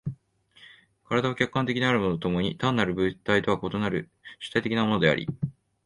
[1.11, 5.27] 身体は客観的なものであると共に単なる物体とは異なる主体的なものであり、